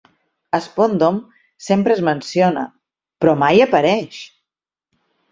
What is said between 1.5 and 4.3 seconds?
sempre es menciona, però mai apareix!